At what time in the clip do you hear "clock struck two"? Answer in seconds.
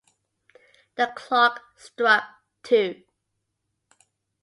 1.15-3.03